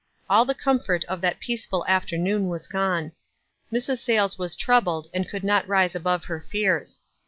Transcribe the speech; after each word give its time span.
All 0.27 0.45
the 0.45 0.55
comfort 0.55 1.05
of 1.05 1.21
that 1.21 1.39
peaceful 1.39 1.85
afternoon 1.87 2.47
was 2.47 2.65
gone. 2.65 3.11
Mrs. 3.71 3.99
Sayles 3.99 4.35
was 4.35 4.55
trou 4.55 4.81
bled, 4.81 5.05
and 5.13 5.29
could 5.29 5.43
not 5.43 5.67
rise 5.67 5.93
above 5.95 6.25
her 6.25 6.41
fears. 6.49 7.01